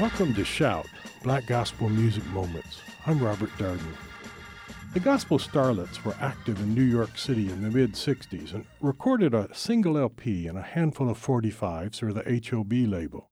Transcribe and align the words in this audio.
Welcome 0.00 0.34
to 0.34 0.44
Shout, 0.44 0.88
Black 1.22 1.46
Gospel 1.46 1.88
Music 1.88 2.26
Moments. 2.26 2.80
I'm 3.06 3.22
Robert 3.22 3.50
Darden. 3.50 3.94
The 4.92 4.98
Gospel 4.98 5.38
Starlets 5.38 6.04
were 6.04 6.16
active 6.20 6.58
in 6.58 6.74
New 6.74 6.82
York 6.82 7.16
City 7.16 7.48
in 7.48 7.62
the 7.62 7.70
mid 7.70 7.92
60s 7.92 8.54
and 8.54 8.66
recorded 8.80 9.34
a 9.34 9.54
single 9.54 9.96
LP 9.96 10.48
and 10.48 10.58
a 10.58 10.62
handful 10.62 11.08
of 11.08 11.24
45s 11.24 12.00
for 12.00 12.12
the 12.12 12.42
HOB 12.50 12.72
label. 12.90 13.30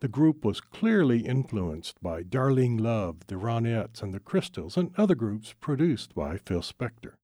The 0.00 0.08
group 0.08 0.46
was 0.46 0.62
clearly 0.62 1.26
influenced 1.26 2.00
by 2.00 2.22
Darlene 2.22 2.80
Love, 2.80 3.26
the 3.26 3.34
Ronettes, 3.34 4.02
and 4.02 4.14
the 4.14 4.20
Crystals, 4.20 4.78
and 4.78 4.92
other 4.96 5.14
groups 5.14 5.54
produced 5.60 6.14
by 6.14 6.38
Phil 6.38 6.62
Spector. 6.62 7.16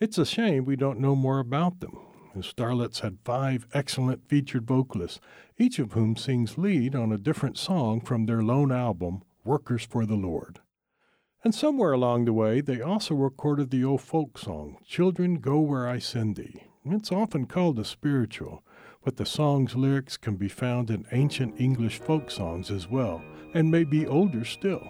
It's 0.00 0.18
a 0.18 0.26
shame 0.26 0.66
we 0.66 0.76
don't 0.76 1.00
know 1.00 1.16
more 1.16 1.38
about 1.38 1.80
them. 1.80 1.96
The 2.34 2.42
Starlets 2.42 3.00
had 3.00 3.18
five 3.24 3.66
excellent 3.72 4.28
featured 4.28 4.66
vocalists, 4.66 5.20
each 5.58 5.78
of 5.78 5.92
whom 5.92 6.16
sings 6.16 6.58
lead 6.58 6.94
on 6.94 7.10
a 7.10 7.18
different 7.18 7.58
song 7.58 8.00
from 8.00 8.26
their 8.26 8.42
lone 8.42 8.70
album, 8.70 9.22
Workers 9.44 9.84
for 9.84 10.06
the 10.06 10.16
Lord. 10.16 10.60
And 11.42 11.54
somewhere 11.54 11.92
along 11.92 12.24
the 12.24 12.32
way, 12.32 12.60
they 12.60 12.80
also 12.80 13.14
recorded 13.14 13.70
the 13.70 13.84
old 13.84 14.02
folk 14.02 14.38
song, 14.38 14.76
Children 14.84 15.36
Go 15.36 15.60
Where 15.60 15.88
I 15.88 15.98
Send 15.98 16.36
Thee. 16.36 16.64
It's 16.84 17.12
often 17.12 17.46
called 17.46 17.78
a 17.78 17.84
spiritual, 17.84 18.62
but 19.04 19.16
the 19.16 19.26
song's 19.26 19.74
lyrics 19.74 20.16
can 20.16 20.36
be 20.36 20.48
found 20.48 20.90
in 20.90 21.06
ancient 21.12 21.60
English 21.60 21.98
folk 21.98 22.30
songs 22.30 22.70
as 22.70 22.88
well, 22.88 23.22
and 23.54 23.70
may 23.70 23.84
be 23.84 24.06
older 24.06 24.44
still. 24.44 24.86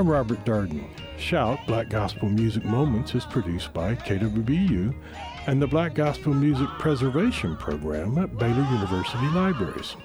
I'm 0.00 0.08
Robert 0.08 0.42
Darden. 0.46 0.82
Shout 1.18 1.58
Black 1.66 1.90
Gospel 1.90 2.30
Music 2.30 2.64
Moments 2.64 3.14
is 3.14 3.26
produced 3.26 3.74
by 3.74 3.94
KWBU 3.96 4.94
and 5.46 5.60
the 5.60 5.66
Black 5.66 5.94
Gospel 5.94 6.32
Music 6.32 6.68
Preservation 6.78 7.54
Program 7.58 8.16
at 8.16 8.34
Baylor 8.38 8.66
University 8.72 9.26
Libraries. 9.34 9.96